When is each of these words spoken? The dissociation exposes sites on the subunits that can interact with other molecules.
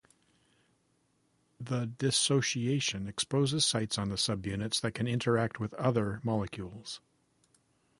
The 1.59 1.85
dissociation 1.85 3.07
exposes 3.07 3.65
sites 3.67 3.99
on 3.99 4.09
the 4.09 4.15
subunits 4.15 4.81
that 4.81 4.93
can 4.95 5.07
interact 5.07 5.59
with 5.59 5.75
other 5.75 6.19
molecules. 6.23 7.01